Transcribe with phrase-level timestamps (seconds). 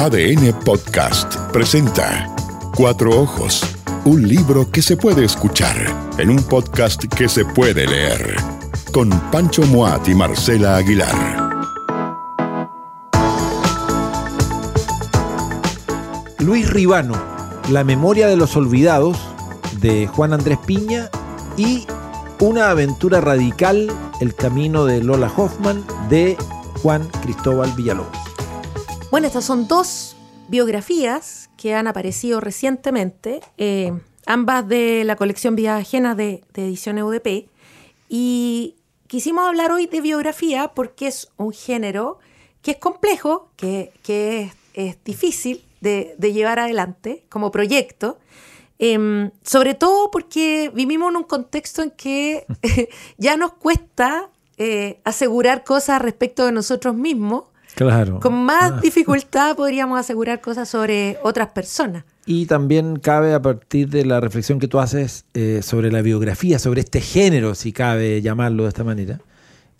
[0.00, 2.32] ADN Podcast presenta
[2.76, 3.64] Cuatro Ojos,
[4.04, 5.74] un libro que se puede escuchar
[6.18, 8.36] en un podcast que se puede leer,
[8.92, 11.50] con Pancho Moat y Marcela Aguilar.
[16.38, 17.20] Luis Ribano,
[17.68, 19.18] La memoria de los olvidados,
[19.80, 21.10] de Juan Andrés Piña,
[21.56, 21.88] y
[22.38, 23.90] Una aventura radical,
[24.20, 26.36] El camino de Lola Hoffman, de
[26.84, 28.27] Juan Cristóbal Villalobos.
[29.10, 30.16] Bueno, estas son dos
[30.48, 37.48] biografías que han aparecido recientemente, eh, ambas de la colección Vidas Ajenas de, edición EUDP.
[38.10, 38.76] Y
[39.06, 42.18] quisimos hablar hoy de biografía porque es un género
[42.60, 43.92] que es complejo, que,
[44.74, 48.18] es, difícil de, llevar adelante como proyecto.
[48.78, 52.44] Em, sobre todo porque vivimos en un contexto en que
[53.16, 54.28] ya nos cuesta
[54.58, 58.20] eh, asegurar cosas respecto de nosotros mismos Claro.
[58.20, 58.80] Con más ah.
[58.82, 62.04] dificultad podríamos asegurar cosas sobre otras personas.
[62.26, 66.58] Y también cabe a partir de la reflexión que tú haces eh, sobre la biografía,
[66.58, 69.20] sobre este género, si cabe llamarlo de esta manera,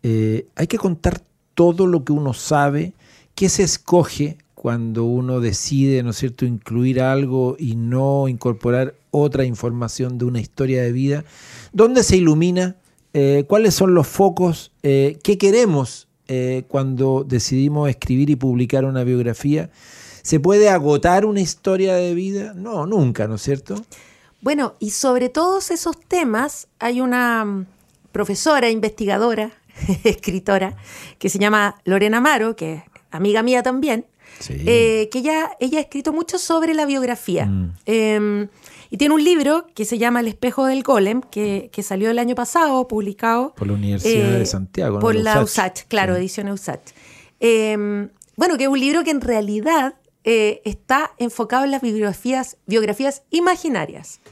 [0.02, 1.20] eh, hay que contar
[1.54, 2.94] todo lo que uno sabe,
[3.34, 9.44] qué se escoge cuando uno decide, ¿no es cierto?, incluir algo y no incorporar otra
[9.44, 11.24] información de una historia de vida,
[11.72, 12.76] dónde se ilumina,
[13.12, 19.70] eh, cuáles son los focos, qué queremos eh, cuando decidimos escribir y publicar una biografía?
[20.22, 22.52] ¿Se puede agotar una historia de vida?
[22.54, 23.74] No, nunca, ¿no es cierto?
[24.40, 27.66] Bueno, y sobre todos esos temas hay una mm,
[28.12, 29.52] profesora, investigadora,
[30.04, 30.76] escritora,
[31.18, 34.06] que se llama Lorena Amaro, que es amiga mía también,
[34.50, 37.46] eh, que ella, ella ha escrito mucho sobre la biografía.
[37.46, 37.74] Mm.
[37.86, 38.48] Em,
[38.90, 42.34] y tiene un libro que se llama El espejo del golem, que, salió el año
[42.34, 43.54] pasado, publicado.
[43.54, 44.98] Por la Universidad de eh, Santiago.
[44.98, 46.92] Por la USACH, claro, edición USACH.
[47.40, 49.94] Em, bueno, que es un libro que en realidad
[50.24, 54.20] eh, está enfocado en las biografías, biografías imaginarias.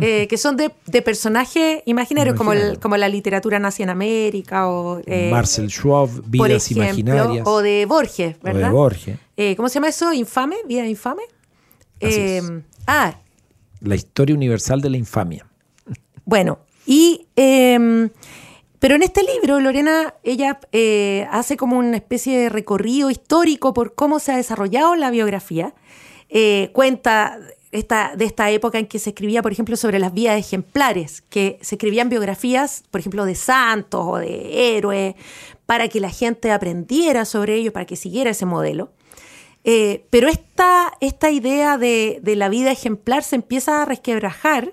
[0.00, 0.70] Eh, que son de,
[1.02, 5.02] personajes imaginarios, como, como la literatura nazi en América, o
[5.32, 7.44] Marcel Schwab, Vidas Imaginarias.
[7.44, 8.62] O de Borges, ¿verdad?
[8.62, 9.18] O de Borges.
[9.56, 10.12] ¿Cómo se llama eso?
[10.12, 10.54] ¿Infame?
[10.68, 11.24] ¿Vida infame?
[11.98, 13.12] Em, ah,
[13.80, 15.46] la historia universal de la infamia.
[16.24, 17.26] Bueno, y...
[17.36, 18.10] Em,
[18.80, 23.96] pero en este libro, Lorena, ella eh, hace como una especie de recorrido histórico por
[23.96, 25.74] cómo se ha desarrollado la biografía.
[26.28, 27.38] Eh, cuenta
[27.72, 31.58] esta, de esta época en que se escribía, por ejemplo, sobre las vías ejemplares, que
[31.60, 35.16] se escribían biografías, por ejemplo, de santos o de héroes,
[35.66, 38.92] para que la gente aprendiera sobre ello, para que siguiera ese modelo.
[39.64, 44.72] Eh, pero esta, esta idea de, la vida ejemplar se empieza a resquebrajar,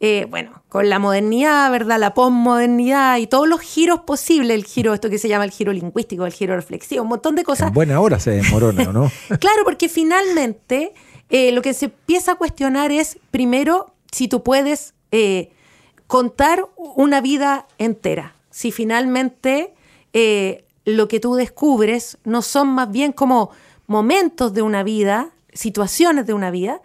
[0.00, 1.98] eh, bueno, con la modernidad, ¿verdad?
[1.98, 5.72] La posmodernidad y todos los giros posibles, el giro, esto que se llama el giro
[5.72, 7.68] lingüístico, el giro reflexivo, un montón de cosas.
[7.68, 9.12] En buena hora se desmorona, ¿no?
[9.38, 10.94] claro, porque finalmente
[11.28, 14.94] eh, lo que se empieza a cuestionar es, primero, si tú puedes
[16.06, 19.74] contar una vida entera, si finalmente
[20.86, 23.50] lo que tú descubres no son más bien como
[23.86, 26.80] momentos de una vida, situaciones de una vida,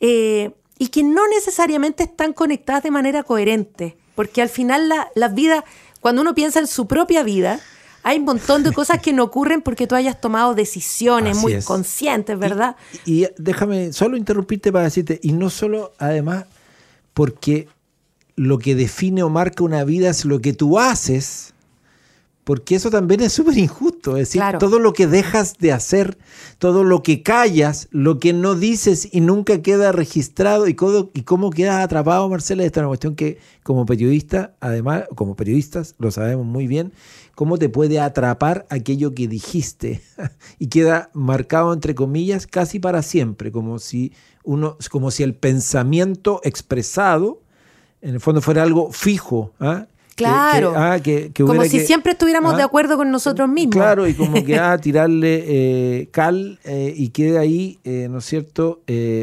[0.00, 5.34] eh, y que no necesariamente están conectadas de manera coherente, porque al final la, las
[5.34, 5.64] vidas,
[6.00, 7.60] cuando uno piensa en su propia vida,
[8.02, 12.38] hay un montón de cosas que no ocurren porque tú hayas tomado decisiones muy conscientes,
[12.38, 12.76] ¿verdad?
[13.04, 16.46] Y, y, déjame solo interrumpirte para decirte, y no solo además
[17.12, 17.68] porque
[18.36, 21.52] lo que define o marca una vida es lo que tú haces,
[22.50, 24.16] porque eso también es súper injusto.
[24.16, 26.18] Es decir, todo lo que dejas de hacer,
[26.58, 31.22] todo lo que callas, lo que no dices y nunca queda registrado y cómo, y
[31.22, 36.10] cómo quedas atrapado, Marcela, esta es una cuestión que como periodista, además, como periodistas, lo
[36.10, 36.92] sabemos muy bien,
[37.36, 40.00] cómo te puede atrapar aquello que dijiste
[40.58, 44.12] y queda marcado, entre comillas, casi para siempre, como si,
[44.42, 47.42] uno, como si el pensamiento expresado
[48.02, 49.52] en el fondo fuera algo fijo.
[49.60, 49.86] ¿ah?
[50.20, 50.74] Claro.
[50.76, 50.98] Ah,
[51.36, 53.74] como si siempre estuviéramos de ah, acuerdo con nosotros mismos.
[53.74, 58.18] Claro, y como que a ah, tirarle eh, cal eh, y quede ahí, eh, ¿no
[58.18, 58.80] es cierto?,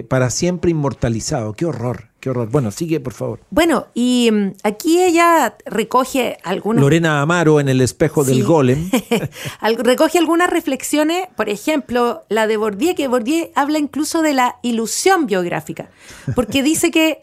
[0.08, 1.54] para siempre inmortalizado.
[1.54, 2.50] Qué horror, qué horror.
[2.50, 3.40] Bueno, sigue, por favor.
[3.50, 6.82] Bueno, y mm, aquí ella recoge algunas...
[6.82, 8.90] Lorena Amaro en el espejo del golem.
[9.80, 15.28] recoge algunas reflexiones, por ejemplo, la de Bourdieu, que Bourdieu habla incluso de la ilusión
[15.28, 15.90] biográfica,
[16.36, 17.22] porque dice que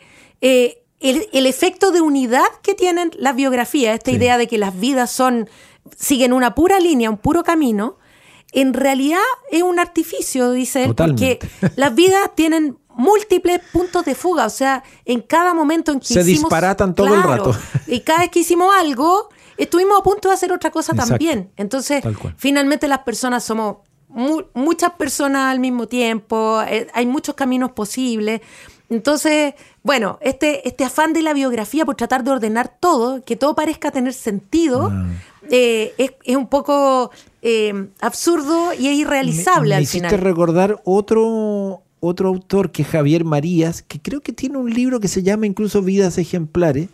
[1.04, 5.50] el, efecto de unidad que tienen las biografías, esta idea de que las vidas son,
[5.96, 7.98] siguen una pura línea, un puro camino,
[8.52, 9.20] en realidad
[9.50, 11.38] es un artificio, dice él, porque
[11.76, 16.24] las vidas tienen múltiples puntos de fuga, o sea, en cada momento en que se
[16.24, 17.54] disparatan todo el rato.
[17.86, 19.28] Y cada vez que hicimos algo,
[19.58, 21.50] estuvimos a punto de hacer otra cosa también.
[21.56, 22.02] Entonces,
[22.38, 23.78] finalmente las personas somos
[24.08, 28.40] muchas personas al mismo tiempo, eh, hay muchos caminos posibles.
[28.88, 29.54] Entonces,
[29.84, 33.90] bueno, este, este afán de la biografía por tratar de ordenar todo, que todo parezca
[33.90, 35.06] tener sentido, ah.
[35.50, 37.10] eh, es, un poco
[37.42, 43.24] eh, absurdo y es irrealizable me, al hiciste recordar otro, otro autor que es Javier
[43.24, 46.88] Marías, que creo que tiene un libro que se llama incluso Vidas Ejemplares,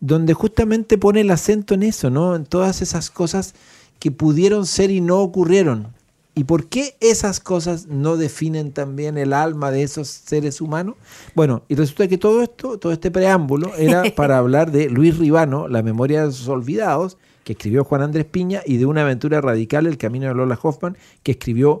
[0.00, 2.36] donde justamente pone el acento en eso, ¿no?
[2.36, 3.54] En todas esas cosas
[3.98, 5.95] que pudieron ser y no ocurrieron.
[6.38, 10.96] ¿Y por qué esas cosas no definen también el alma de esos seres humanos?
[11.34, 15.66] Bueno, y resulta que todo esto, todo este preámbulo era para hablar de Luis Ribano,
[15.66, 19.86] La memoria de los olvidados, que escribió Juan Andrés Piña, y de una aventura radical,
[19.86, 21.80] El camino de Lola Hoffman, que escribió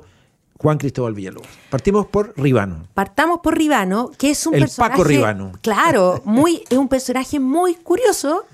[0.56, 1.48] Juan Cristóbal Villalobos.
[1.68, 2.88] Partimos por Ribano.
[2.94, 4.92] Partamos por Ribano, que es un el personaje.
[4.92, 5.52] Paco Ribano.
[5.60, 8.46] Claro, muy, es un personaje muy curioso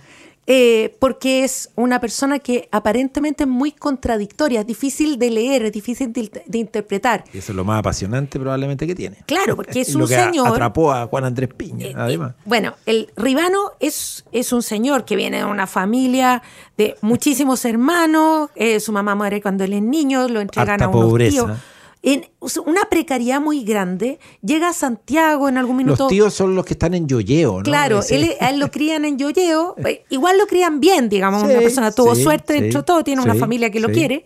[0.47, 5.73] eh, porque es una persona que aparentemente es muy contradictoria, es difícil de leer, es
[5.73, 7.25] difícil de, interpretar.
[7.33, 9.19] Y eso es lo más apasionante probablemente que tiene.
[9.27, 10.49] Claro, porque es un que señor...
[10.49, 12.35] atrapó a Juan Andrés Piña, eh, además.
[12.45, 16.43] bueno, el Ribano es, es un señor que viene de una familia
[16.77, 21.03] de muchísimos hermanos, eh, su mamá muere cuando él es niño, lo entregan a unos
[21.03, 21.61] pobreza
[22.03, 22.27] en
[22.67, 26.05] una precariedad muy grande, llega a Santiago en algún minuto.
[26.05, 27.63] Los tíos son los que están en Yoyeo, ¿no?
[27.63, 31.61] Claro, él, a él lo crían en Yoyeo, eh, igual lo crían bien, digamos, una
[31.61, 34.25] persona tuvo suerte dentro de todo, tiene una familia que lo quiere.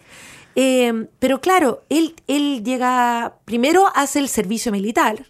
[0.59, 5.27] Eh, pero claro, él, él llega, primero hace el servicio militar,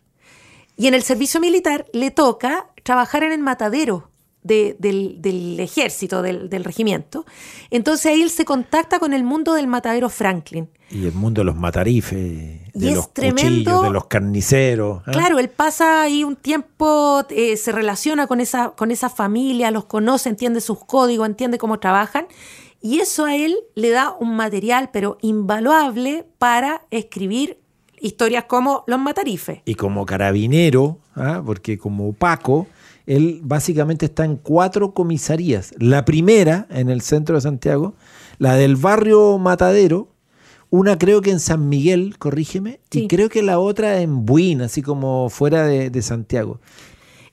[0.76, 4.10] y en el servicio militar le toca trabajar en el matadero
[4.46, 7.26] del, ejército, del, regimiento.
[7.70, 10.68] Entonces ahí él se contacta con el mundo del matadero Franklin.
[10.90, 15.02] Y el mundo de los matarifes, de los cuchillos, de los carniceros.
[15.08, 15.10] ¿eh?
[15.10, 19.86] Claro, él pasa ahí un tiempo, eh, se relaciona con esa, con esa familia, los
[19.86, 22.26] conoce, entiende sus códigos, entiende cómo trabajan.
[22.80, 27.58] Y eso a él le da un material, pero invaluable, para escribir
[28.00, 29.60] historias como Los Matarifes.
[29.64, 31.42] Y como carabinero, ¿ah?
[31.44, 32.66] porque como Paco,
[33.06, 35.72] él básicamente está en cuatro comisarías.
[35.78, 37.94] La primera en el centro de Santiago,
[38.38, 40.08] la del barrio Matadero,
[40.70, 44.82] una creo que en San Miguel, corrígeme, y creo que la otra en Buin, así
[44.82, 46.60] como fuera de, Santiago.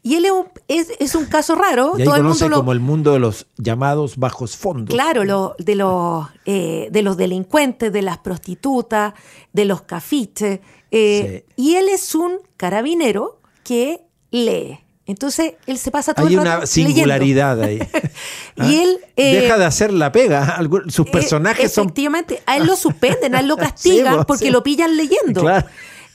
[0.04, 0.28] Y él
[0.68, 1.94] es un, caso raro.
[1.98, 4.94] Y ahí conoce como el mundo de los llamados bajos fondos.
[4.94, 9.14] Claro, lo, de, los, eh, de los delincuentes, de las prostitutas,
[9.54, 10.60] de los cafiches.
[10.92, 14.84] Eh, y él es un carabinero que lee.
[15.06, 17.80] Entonces él se pasa todo Hay una singularidad ahí.
[18.56, 19.00] y él.
[19.18, 20.60] Eh, Deja de hacer la pega.
[20.88, 21.86] Sus eh, personajes son.
[21.86, 25.50] Efectivamente, a él lo suspenden, a él lo castigan porque lo pillan leyendo.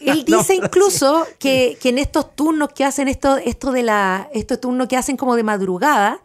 [0.00, 4.86] Él dice incluso que, en estos turnos que hacen, esto, esto de la, estos turnos
[4.86, 6.20] que hacen como de madrugada,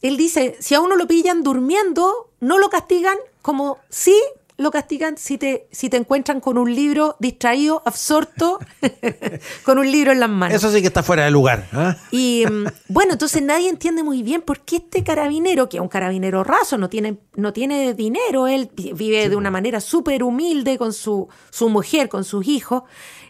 [0.00, 4.14] él dice, si a uno lo pillan durmiendo, no lo castigan como si
[4.60, 8.58] lo castigan si te, si te encuentran con un libro distraído, absorto,
[9.64, 10.54] con un libro en las manos.
[10.54, 11.66] Eso sí que está fuera de lugar.
[11.72, 11.96] ¿ah?
[12.10, 15.88] Y mm, bueno, entonces nadie entiende muy bien por qué este carabinero, que es un
[15.88, 20.92] carabinero raso, no tiene, no tiene dinero, él vive de una manera súper humilde con
[20.92, 22.82] su, su mujer, con sus hijos.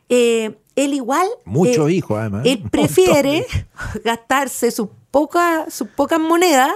[0.09, 1.29] Eh, él igual...
[1.45, 2.43] Muchos eh, hijos, además.
[2.45, 3.47] Él prefiere
[4.05, 6.73] gastarse sus pocas su pocas monedas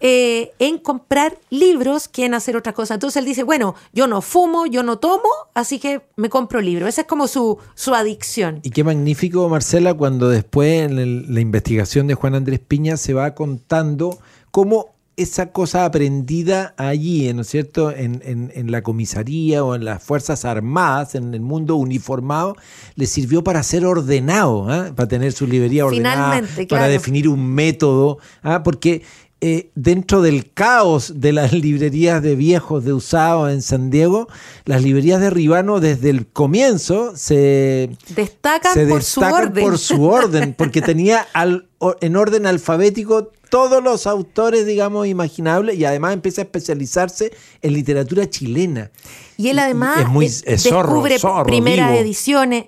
[0.00, 2.94] eh, en comprar libros que en hacer otra cosa.
[2.94, 6.88] Entonces él dice, bueno, yo no fumo, yo no tomo, así que me compro libros.
[6.88, 8.60] Esa es como su, su adicción.
[8.62, 13.34] Y qué magnífico, Marcela, cuando después en la investigación de Juan Andrés Piña se va
[13.34, 14.18] contando
[14.50, 20.02] cómo esa cosa aprendida allí, ¿no es cierto?, en, en, la comisaría o en las
[20.02, 22.56] Fuerzas Armadas, en el mundo uniformado,
[22.94, 24.92] le sirvió para ser ordenado, ¿ah?
[24.96, 28.62] para tener su librería ordenada, para definir un método, ¿ah?
[28.62, 29.02] porque
[29.42, 34.28] eh, dentro del caos de las librerías de viejos de usado en San Diego,
[34.66, 39.64] las librerías de Ribano desde el comienzo se destacan, por, su orden.
[39.64, 41.68] por su orden, porque tenía al,
[42.02, 48.30] en orden alfabético todos los autores, digamos, imaginables y además empieza a especializarse en literatura
[48.30, 48.90] chilena.
[49.36, 50.06] Y él además
[50.44, 52.66] descubre primeras ediciones.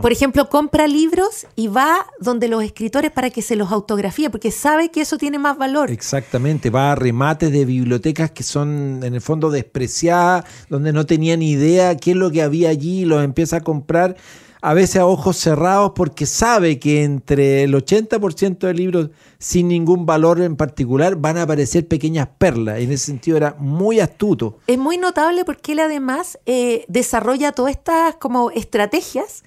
[0.00, 4.52] Por ejemplo, compra libros y va donde los escritores para que se los autografíe, porque
[4.52, 5.90] sabe que eso tiene más valor.
[5.90, 11.42] Exactamente, va a remates de bibliotecas que son en el fondo despreciadas, donde no tenían
[11.42, 14.16] idea qué es lo que había allí, y los empieza a comprar
[14.62, 20.06] a veces a ojos cerrados porque sabe que entre el 80% de libros sin ningún
[20.06, 22.78] valor en particular van a aparecer pequeñas perlas.
[22.78, 24.58] En ese sentido era muy astuto.
[24.68, 29.42] Es muy notable porque él además eh, desarrolla todas estas como estrategias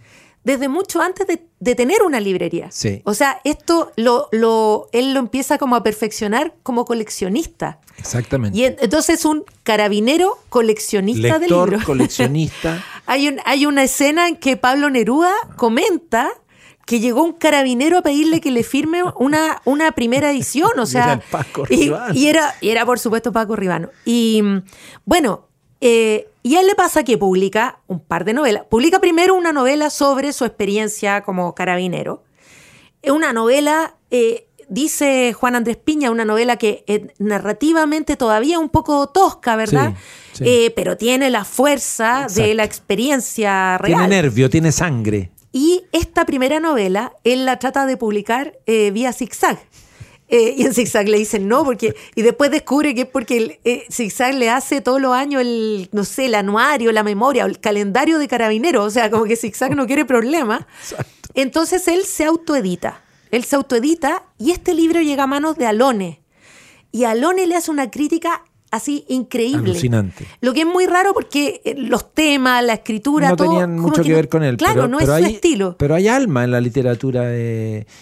[0.45, 2.69] desde mucho antes de, tener una librería.
[2.71, 3.01] Sí.
[3.03, 7.79] O sea, esto lo, lo, él lo empieza como a perfeccionar como coleccionista.
[7.97, 8.57] Exactamente.
[8.57, 11.83] Y entonces un carabinero coleccionista Lector, de libros.
[11.85, 12.85] coleccionista.
[13.07, 16.29] Hay, un, hay una escena en que Pablo Neruda comenta
[16.85, 21.23] que llegó un carabinero a pedirle que le firme una, una primera edición, o sea,
[21.69, 23.89] y, y, era, y era por supuesto Paco Ribano.
[24.05, 24.43] Y
[25.05, 25.47] bueno,
[25.81, 28.65] eh, y a él le pasa que publica un par de novelas.
[28.69, 32.23] Publica primero una novela sobre su experiencia como carabinero.
[33.01, 38.69] Es una novela, eh, dice Juan Andrés Piña, una novela que es narrativamente todavía un
[38.69, 39.93] poco tosca, ¿verdad?
[40.39, 44.01] Eh, pero tiene la fuerza de la experiencia real.
[44.01, 45.31] Tiene nervio, tiene sangre.
[45.51, 49.57] Y esta primera novela, él la trata de publicar eh, vía zigzag.
[50.27, 51.95] Eh, y en Zigzag le dicen no, porque.
[52.15, 55.89] Y después descubre que es porque el, eh, Zigzag le hace todos los años el,
[55.91, 58.85] no sé, el anuario, la memoria, el calendario de carabineros.
[58.85, 60.67] O sea, como que Zigzag no quiere problema.
[61.35, 63.03] Entonces él se autoedita.
[63.31, 66.21] Él se autoedita y este libro llega a manos de Alone.
[66.91, 69.71] Y Alone le hace una crítica así increíble.
[69.71, 70.25] Alucinante.
[70.41, 74.13] Lo que es muy raro porque eh, los temas, la escritura, no tenían mucho que,
[74.13, 74.57] ver con él.
[74.57, 75.75] Claro, no es su estilo.
[75.77, 77.23] Pero hay alma en la literatura.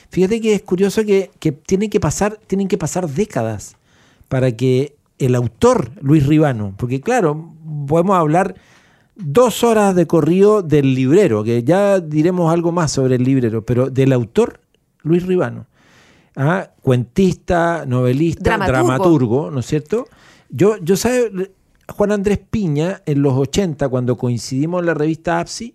[0.09, 1.31] Fíjate que es curioso que,
[1.65, 3.75] tienen, que pasar, tienen que pasar décadas
[4.27, 7.53] para que el autor, Luis Ribano, porque claro,
[7.87, 8.55] podemos hablar
[9.15, 13.89] dos horas de corrido del librero, que ya diremos algo más sobre el librero, pero
[13.89, 14.59] del autor,
[15.03, 15.67] Luis Ribano.
[16.35, 16.69] ¿ah?
[16.81, 20.07] cuentista, novelista, dramaturgo, ¿no es cierto?
[20.55, 21.51] Yo, yo sabe,
[21.89, 25.73] Juan Andrés Piña, en los 80, cuando coincidimos en la revista APSI,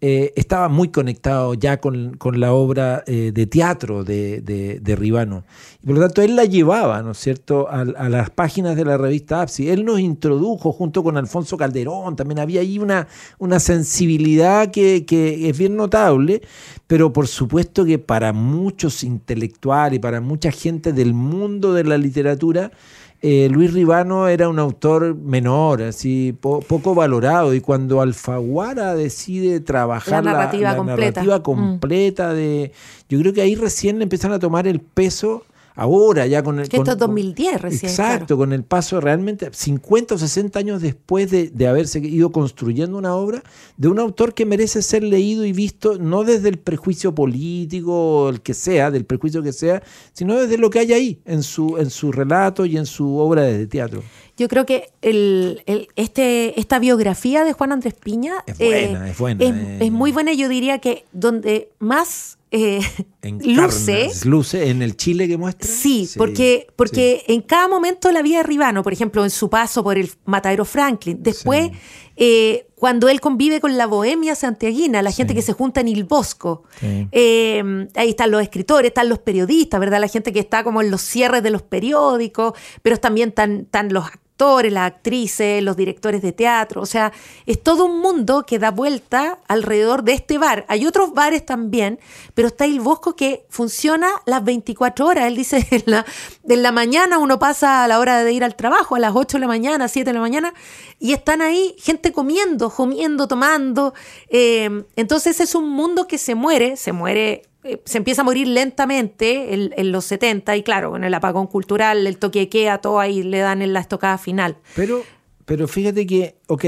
[0.00, 5.44] eh, estaba muy conectado ya con, la obra eh, de teatro de, de, Ribano.
[5.80, 8.96] Y por lo tanto, él la llevaba, ¿no es cierto?, a, las páginas de la
[8.96, 9.70] revista APSI.
[9.70, 13.06] Él nos introdujo junto con Alfonso Calderón, también había ahí una,
[13.38, 16.42] una sensibilidad que, que es bien notable,
[16.88, 22.72] pero por supuesto que para muchos intelectuales, para mucha gente del mundo de la literatura,
[23.20, 30.24] eh, Luis Ribano era un autor menor, así poco valorado, y cuando Alfaguara decide trabajar
[30.24, 32.72] la narrativa completa, completa de,
[33.08, 35.44] yo creo que ahí recién empiezan a tomar el peso
[35.78, 36.64] ahora ya con el...
[36.64, 37.90] esto es 2010 recién.
[37.90, 42.98] Exacto, con el paso realmente 50 o 60 años después de, de, haberse ido construyendo
[42.98, 43.44] una obra
[43.76, 48.40] de un autor que merece ser leído y visto no desde el prejuicio político, el
[48.40, 49.80] que sea, del prejuicio que sea,
[50.12, 53.42] sino desde lo que hay ahí en su, en su relato y en su obra
[53.42, 54.02] de teatro.
[54.36, 55.62] Yo creo que el,
[55.94, 59.78] este, esta biografía de Juan Andrés Piña es buena, eh, es, buena, es, eh.
[59.80, 60.32] es muy buena.
[60.32, 62.80] Yo diría que donde más eh,
[63.22, 64.10] luce.
[64.24, 65.68] Luce en el Chile que muestra.
[65.68, 69.82] Sí, porque, porque en cada momento la vida de Ribano, por ejemplo, en su paso
[69.82, 71.70] por el matadero Franklin, después
[72.16, 76.04] eh, cuando él convive con la bohemia santiaguina, la gente que se junta en Il
[76.04, 80.00] Bosco, eh, ahí están los escritores, están los periodistas, ¿verdad?
[80.00, 83.92] La gente que está como en los cierres de los periódicos, pero también están, están
[83.92, 84.06] los
[84.38, 87.12] las actrices, los directores de teatro, o sea,
[87.44, 90.64] es todo un mundo que da vuelta alrededor de este bar.
[90.68, 91.98] Hay otros bares también,
[92.34, 95.26] pero está el Bosco que funciona las 24 horas.
[95.26, 96.06] Él dice, en la,
[96.48, 99.38] en la mañana uno pasa a la hora de ir al trabajo, a las 8
[99.38, 100.54] de la mañana, 7 de la mañana,
[101.00, 103.92] y están ahí gente comiendo, comiendo, tomando.
[104.28, 108.46] Eh, entonces es un mundo que se muere, se muere eh, se empieza a morir
[108.46, 112.48] lentamente en, los 70 y claro, en el apagón cultural, el toque
[112.80, 114.58] todo ahí le dan en la estocada final.
[114.76, 115.02] Pero,
[115.44, 116.64] pero fíjate que, ok,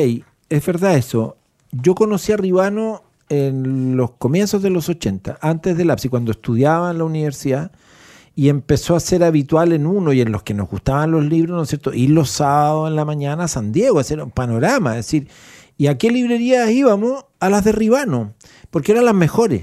[0.49, 1.37] es verdad eso.
[1.71, 6.91] Yo conocí a Ribano en los comienzos de los 80, antes del APSI, cuando estudiaba
[6.91, 7.71] en la universidad,
[8.35, 11.57] y empezó a ser habitual en uno y en los que nos gustaban los libros,
[11.57, 11.95] ¿no es cierto?
[11.95, 15.29] Ir los sábados en la mañana a San Diego, hacer un panorama, es decir,
[15.79, 17.27] ¿y a qué librerías íbamos?
[17.39, 18.35] A las de Ribano,
[18.71, 19.63] porque eran las mejores.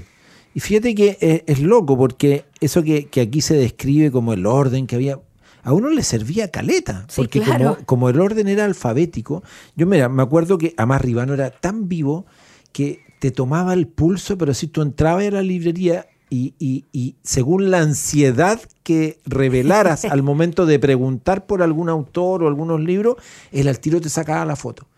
[0.58, 4.96] Y fíjate que es, loco, porque eso que, aquí se describe como el orden que
[4.96, 5.20] había,
[5.62, 7.40] a uno le servía caleta, porque
[7.86, 9.44] como, el orden era alfabético,
[9.76, 12.26] yo mira, me acuerdo que Amar Ribano era tan vivo
[12.72, 17.70] que te tomaba el pulso, pero si tú entrabas a la librería y, y, según
[17.70, 23.14] la ansiedad que revelaras al momento de preguntar por algún autor o algunos libros,
[23.52, 24.88] el al tiro te sacaba la foto.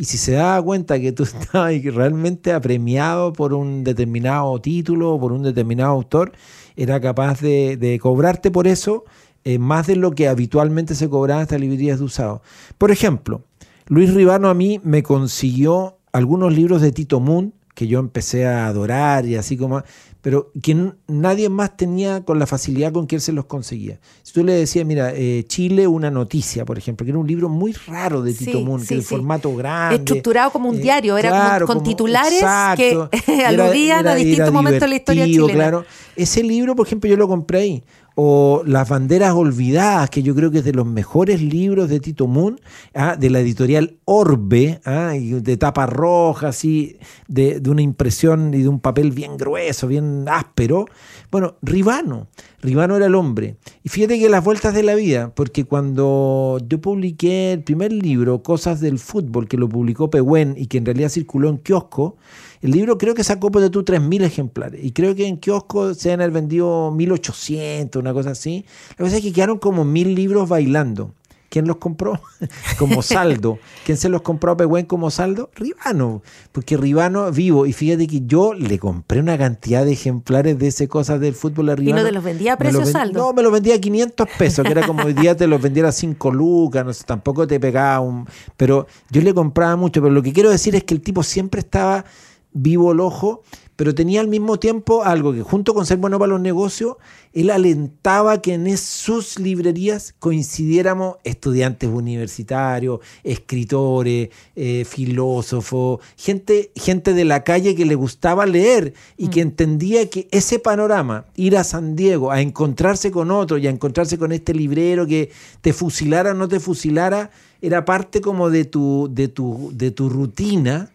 [0.00, 5.20] Y si se daba cuenta que tú estabas realmente apremiado por un determinado título o
[5.20, 6.32] por un determinado autor,
[6.74, 9.04] era capaz de, cobrarte por eso
[9.44, 12.40] eh, más de lo que habitualmente se cobraba hasta librerías de usado.
[12.78, 13.42] Por ejemplo,
[13.88, 18.68] Luis Ribano a mí me consiguió algunos libros de Tito Moon que yo empecé a
[18.68, 19.82] adorar y así como
[20.22, 24.00] pero que nadie más tenía con la facilidad con que él se los conseguía.
[24.22, 27.48] Si tú le decías, mira, eh, Chile, una noticia, por ejemplo, que era un libro
[27.48, 29.96] muy raro de Tito Moon, que el formato grande.
[29.96, 32.42] Estructurado como un eh, diario, era como con titulares
[32.76, 33.08] que
[33.46, 35.52] aludían a distintos momentos de la historia chilena.
[35.52, 35.84] Claro.
[36.16, 37.84] Ese libro, por ejemplo, yo lo compré ahí.
[38.22, 42.26] O Las banderas olvidadas, que yo creo que es de los mejores libros de Tito
[42.26, 42.60] Moon,
[42.94, 43.16] ¿ah?
[43.16, 45.14] de la editorial Orbe, ¿ah?
[45.14, 46.98] de tapa roja, así,
[47.28, 50.84] de, de, una impresión y de un papel bien grueso, bien áspero.
[51.30, 52.26] Bueno, Ribano,
[52.60, 53.56] Ribano era el hombre.
[53.82, 58.42] Y fíjate que las vueltas de la vida, porque cuando yo publiqué el primer libro,
[58.42, 62.18] Cosas del Fútbol, que lo publicó Pehuen y que en realidad circuló en kiosco,
[62.62, 64.84] el libro creo que sacó por de tú 3.000 ejemplares.
[64.84, 68.64] Y creo que en kiosco se han vendido 1.800, una cosa así.
[68.98, 71.14] La cosa es que quedaron como 1.000 libros bailando.
[71.50, 72.20] ¿Quién los compró?
[72.78, 73.58] como saldo.
[73.84, 75.50] ¿Quién se los compró a Pehuen como saldo?
[75.56, 76.22] Ribano.
[76.52, 77.66] Porque Ribano vivo.
[77.66, 81.70] Y fíjate que yo le compré una cantidad de ejemplares de ese cosas del fútbol
[81.70, 81.98] a Ribano.
[81.98, 83.18] ¿Y no te los vendía a precio saldo?
[83.18, 85.88] No, me los vendía a 500 pesos, que era como hoy día te los vendiera
[85.88, 88.28] a 5 lucas, no sé, tampoco te pegaba un...
[88.56, 90.00] Pero yo le compraba mucho.
[90.00, 92.04] Pero lo que quiero decir es que el tipo siempre estaba
[92.52, 93.42] vivo el ojo,
[93.80, 96.96] pero tenía al mismo tiempo algo que junto con ser bueno para los negocios,
[97.32, 107.24] él alentaba que en sus librerías coincidiéramos estudiantes universitarios, escritores, eh, filósofos, gente, gente de
[107.24, 109.48] la calle que le gustaba leer y que mm.
[109.48, 114.18] entendía que ese panorama, ir a San Diego a encontrarse con otro y a encontrarse
[114.18, 115.30] con este librero que
[115.62, 117.30] te fusilara o no te fusilara,
[117.62, 120.90] era parte como de tu, de tu, de tu rutina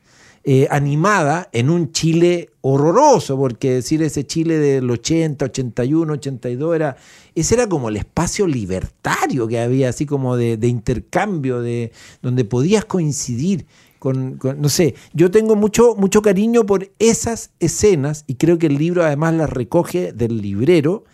[0.48, 6.98] eh, animada en un Chile horroroso, porque decir ese Chile del 80, 81, 82 era,
[7.34, 12.86] ese era como el espacio libertario que había, así como de, intercambio, de donde podías
[12.86, 13.66] coincidir.
[13.98, 18.78] Con, no sé, yo tengo mucho, mucho cariño por esas escenas y creo que el
[18.78, 21.06] libro además las recoge del librero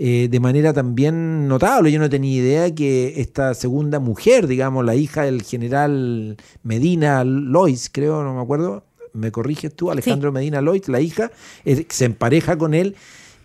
[0.00, 1.90] eh, de manera también notable.
[1.90, 7.90] Yo no tenía idea que esta segunda mujer, digamos, la hija del general Medina Lois,
[7.92, 11.32] creo, no me acuerdo, me corriges tú, Alejandro Medina Lois, la hija,
[11.64, 12.94] eh, se empareja con él.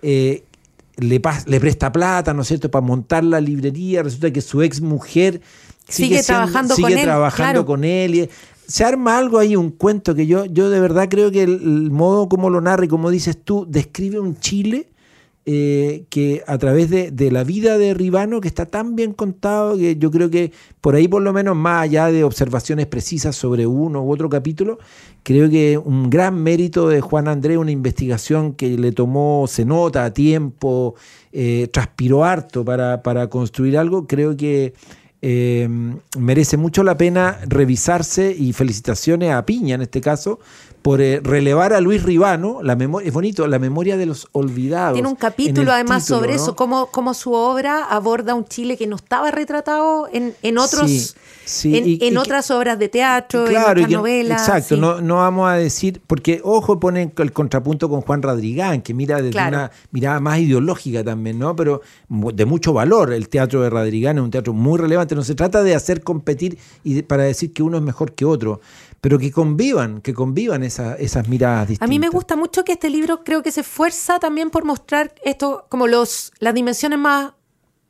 [0.03, 0.43] Eh,
[0.97, 4.03] le, le, presta plata, ¿no es cierto?, para montar la librería.
[4.03, 5.41] Resulta que su ex mujer
[5.89, 8.29] sigue, trabajando, con, él, trabajando con él.
[8.67, 12.29] se arma algo ahí, un cuento que yo, yo de verdad creo que el modo
[12.29, 14.92] como lo narra y como dices tú, describe un Chile
[15.45, 19.97] eh, que a través de, la vida de Ribano, que está tan bien contado, que
[19.97, 24.01] yo creo que por ahí por lo menos más allá de observaciones precisas sobre uno
[24.03, 24.79] u otro capítulo,
[25.21, 30.13] creo que un gran mérito de Juan Andrés, una investigación que le tomó, se nota
[30.13, 30.95] tiempo,
[31.33, 34.73] eh, transpiró harto para, para construir algo, creo que...
[35.25, 35.69] Eh,
[36.19, 40.41] merece mucho la pena revisarse y felicitaciones a Piña en este caso
[40.83, 44.93] por eh, relevar a Luis Ribano, la memoria, es bonito, la memoria de los olvidados.
[44.93, 48.97] Tiene un capítulo además sobre eso, cómo, cómo, su obra aborda un Chile que no
[48.97, 51.15] estaba retratado en, en otros...
[51.63, 54.41] en, otras obras de teatro, en otras novelas.
[54.41, 58.93] Exacto, no, no vamos a decir, porque ojo ponen el contrapunto con Juan Radrigán, que
[58.93, 61.55] mira desde una mirada más ideológica también, ¿no?
[61.55, 63.13] Pero de mucho valor.
[63.13, 65.15] El teatro de Radrigán es un teatro muy relevante.
[65.15, 68.59] No se trata de hacer competir y para decir que uno es mejor que otro
[69.03, 71.85] pero que convivan, que convivan esas miradas distintas.
[71.85, 75.13] A mí me gusta mucho que este libro creo que se esfuerza también por mostrar
[75.25, 77.33] esto como los, las dimensiones más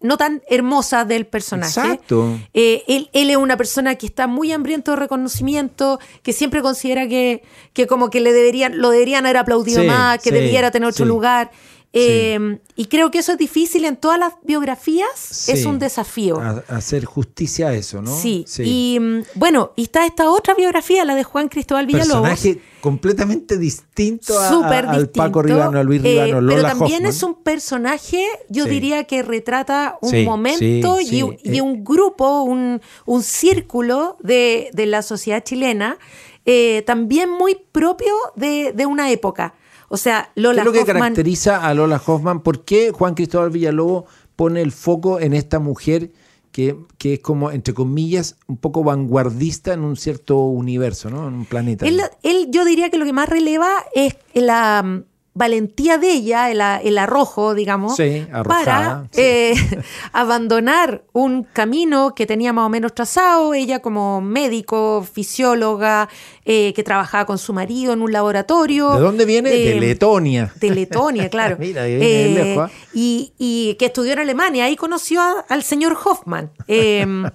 [0.02, 1.82] no tan hermosas del personaje.
[1.82, 2.39] Exacto.
[2.56, 7.08] Eh, él, él, es una persona que está muy hambriento de reconocimiento, que siempre considera
[7.08, 11.06] que, que como que le deberían, lo deberían haber aplaudido más, que debiera tener otro
[11.06, 11.52] lugar.
[11.95, 16.41] Em, y creo que eso es difícil en todas las biografías, es un desafío.
[16.67, 18.17] hacer justicia a eso, ¿no?
[18.17, 18.45] Sí.
[18.58, 22.29] Y mm, bueno, y está esta otra biografía, la de Juan Cristóbal Villalobos.
[22.29, 27.36] Personaje completamente distinto a, al Paco Ribano, a Luis eh, Ribano, Pero también es un
[27.36, 34.71] personaje, yo diría que retrata un momento y, y, un grupo, un, un círculo de,
[34.73, 35.99] de, la sociedad chilena,
[36.45, 39.53] eh, también muy propio de, de una época.
[39.93, 42.41] O sea, Lola ¿Qué es lo que caracteriza a Lola Hoffman?
[42.41, 46.10] ¿Por qué Juan Cristóbal Villalobos pone el foco en esta mujer
[46.51, 51.27] que, que, es como, entre comillas, un poco vanguardista en un cierto universo, ¿no?
[51.27, 51.86] En un planeta.
[51.86, 55.03] Él, él yo diría que lo que más releva es la
[55.35, 57.97] valentía de ella, el, arrojo, digamos,
[58.45, 59.55] para eh,
[60.13, 66.07] abandonar un camino que tenía más o menos trazado, ella como médico, fisióloga,
[66.45, 68.93] eh, que trabajaba con su marido en un laboratorio.
[68.93, 69.49] ¿De dónde viene?
[69.49, 70.53] de Letonia.
[70.59, 71.57] De Letonia, claro.
[71.59, 72.69] Mira, eh, ¿ah?
[72.93, 74.65] y, que estudió en Alemania.
[74.65, 76.51] Ahí conoció al señor Hoffman.
[76.67, 77.25] Em,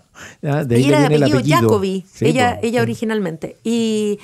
[0.42, 3.56] y era de apellido, Jacobi, ella, ella originalmente.
[3.62, 4.18] Y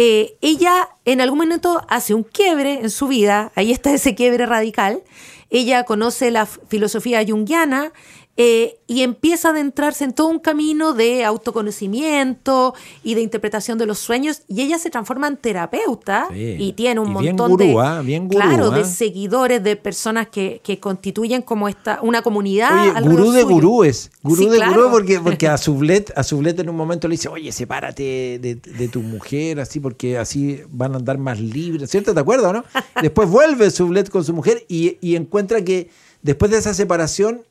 [0.00, 4.46] eh, ella en algún momento hace un quiebre en su vida, ahí está ese quiebre
[4.46, 5.02] radical,
[5.50, 7.92] ella conoce la filosofía junguiana,
[8.40, 12.72] eh, y empieza a adentrarse en todo un camino de autoconocimiento
[13.02, 16.56] y de interpretación de los sueños y ella se transforma en terapeuta Sí.
[16.58, 18.00] y tiene un Y bien montón gurú, de ¿ah?
[18.02, 18.78] Bien gurú, claro ¿ah?
[18.78, 23.54] de seguidores de personas que, que constituyen como esta una comunidad Oye, gurú de suyo.
[23.54, 24.72] gurúes, gurú Sí, de claro.
[24.74, 28.54] gurú porque, porque a Sublet, a Sublet en un momento le dice, oye, sepárate de,
[28.54, 32.14] de tu mujer, así, porque así van a andar más libres, ¿cierto?
[32.14, 32.64] ¿Te acuerdas, no?
[33.02, 35.90] Después vuelve Sublet con su mujer y, y encuentra que
[36.22, 37.42] después de esa separación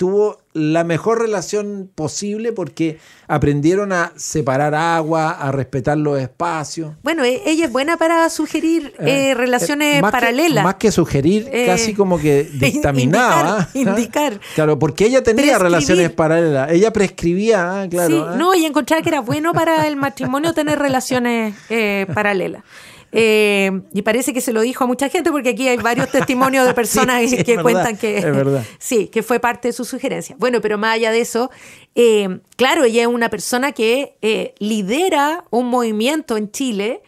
[0.00, 6.94] tuvo la mejor relación posible porque aprendieron a separar agua, a respetar los espacios.
[7.02, 10.90] bueno e- ella es buena para sugerir eh, Eh, relaciones eh, que- paralelas más que
[10.90, 13.68] sugerir, Eh, casi como que dictaminaba.
[13.74, 13.90] indicar, ¿ah?
[13.94, 14.40] indicar.
[14.54, 15.62] Claro, porque ella tenía Prescribir.
[15.62, 16.70] relaciones paralelas.
[16.72, 18.08] Ella prescribía, ah, claro.
[18.08, 18.34] Sí, ah.
[18.38, 22.62] no, y encontrar que era bueno para el matrimonio tener relaciones eh, paralelas.
[23.12, 26.66] Eh, y parece que se lo dijo a mucha gente porque aquí hay varios testimonios
[26.66, 30.36] de personas Sí, sí, que verdad, cuentan que sí, que fue parte de su sugerencia.
[30.38, 31.50] Bueno, pero más allá de eso,
[31.94, 37.02] eh, claro, ella es una persona que eh, lidera un movimiento en Chile,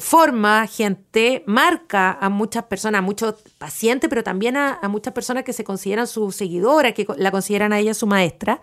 [0.00, 5.44] forma gente, marca a muchas personas, a muchos pacientes, pero también a, a muchas personas
[5.44, 8.60] que se consideran sus seguidoras, que la consideran a ella su maestra.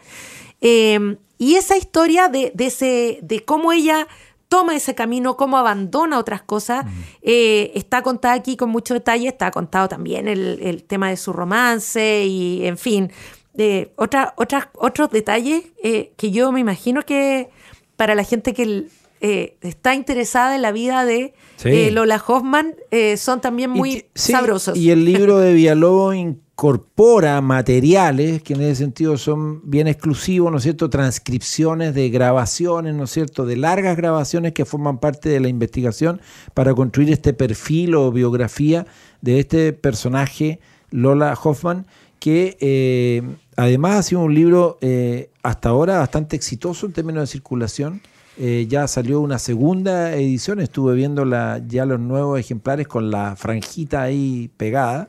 [1.39, 4.09] Y esa historia de, de ese, de cómo ella
[4.49, 6.85] toma ese camino, cómo abandona otras cosas,
[7.21, 11.31] eh, está contada aquí con mucho detalle, está contado también el, el tema de su
[11.31, 13.11] romance y, en fin,
[13.53, 17.49] de otra, otras, otros detalles eh, que yo me imagino que
[17.95, 18.87] para la gente que
[19.21, 21.91] eh, está interesada en la vida de Sí.
[21.91, 22.73] Lola Hoffman
[23.17, 24.77] son también muy sí, sabrosos.
[24.77, 26.15] Y el libro de Villalobos
[26.59, 30.89] incorpora materiales que en ese sentido son bien exclusivos, ¿no es cierto?
[30.89, 33.45] Transcripciones de grabaciones, ¿no es cierto?
[33.45, 36.19] De largas grabaciones que forman parte de la investigación
[36.53, 38.85] para construir este perfil o biografía
[39.21, 40.59] de este personaje,
[40.91, 41.85] Lola Hoffman,
[42.19, 43.21] que eh,
[43.55, 48.01] además ha sido un libro eh, hasta ahora bastante exitoso en términos de circulación.
[48.37, 53.37] Eh, ya salió una segunda edición, estuve viendo la, ya los nuevos ejemplares con la
[53.37, 55.07] franjita ahí pegada.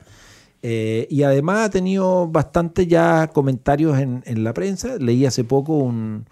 [0.63, 4.97] Eh, y además ha tenido bastante ya comentarios en, en la prensa.
[4.99, 6.27] Leí hace poco un,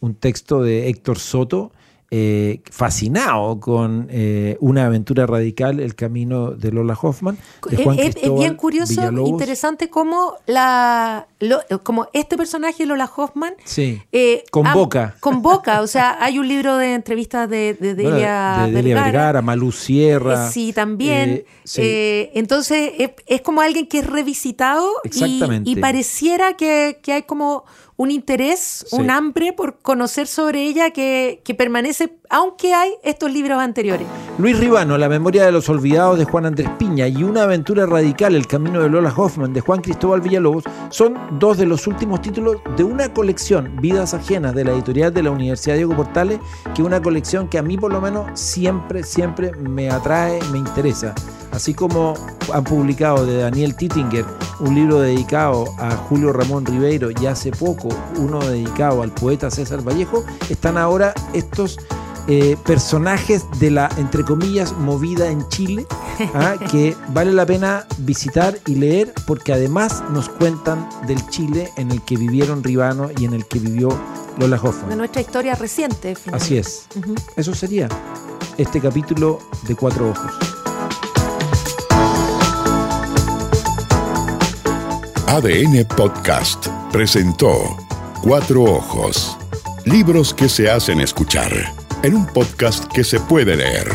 [0.00, 1.72] un texto de Héctor Soto,
[2.16, 7.36] eh, fascinado con eh, una aventura radical, El camino de Lola Hoffman.
[7.68, 9.30] De Juan es, bien curioso, Villalobos.
[9.30, 14.00] interesante cómo la lo- como este personaje Lola Hoffman Sí.
[14.12, 15.02] eh, Convoca.
[15.04, 18.94] am- convoca, o sea, hay un libro de entrevistas de, de Bueno, Delia, de Delia
[18.94, 19.04] Vergara.
[19.12, 20.46] Vergara, Malú Sierra.
[20.46, 21.30] Eh, Sí, también.
[21.30, 21.80] Eh, sí.
[21.82, 27.22] Eh, entonces, es, es como alguien que es revisitado y, y pareciera que, que hay
[27.22, 27.64] como
[27.96, 28.96] un interés, Sí.
[28.96, 34.06] un hambre por conocer sobre ella que, que permanece, aunque hay estos libros anteriores.
[34.38, 38.34] Luis Ribano, La memoria de los olvidados de Juan Andrés Piña y Una aventura radical,
[38.34, 42.56] El camino de Lola Hoffman de Juan Cristóbal Villalobos son dos de los últimos títulos
[42.76, 46.40] de una colección, Vidas Ajenas, de la editorial de la Universidad Diego Portales,
[46.74, 50.58] que es una colección que a mí por lo menos siempre, siempre me atrae, me
[50.58, 51.14] interesa.
[51.52, 52.14] Así como
[52.52, 54.24] han publicado de Daniel Tittinger
[54.60, 59.86] un libro dedicado a Julio Ramón Ribeiro y hace poco uno dedicado al poeta César
[59.86, 61.78] Vallejo, están ahora estos
[62.26, 65.86] eh, personajes de la, entre comillas, movida en Chile,
[66.34, 66.54] ¿ah?
[66.70, 72.02] que vale la pena visitar y leer porque además nos cuentan del Chile en el
[72.02, 73.88] que vivieron Ribano y en el que vivió
[74.38, 74.98] Lola De Hoffman.
[74.98, 76.14] nuestra historia reciente.
[76.14, 76.44] finalmente.
[76.44, 76.86] Así es.
[77.36, 77.88] Eso sería
[78.56, 80.32] este capítulo de Cuatro Ojos.
[85.26, 87.76] ADN Podcast presentó
[88.22, 89.36] Cuatro Ojos.
[89.84, 93.88] Libros que se hacen escuchar en un podcast que se puede leer.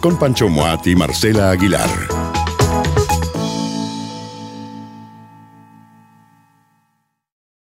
[0.00, 2.17] Con Pancho Moat y Marcela Aguilar.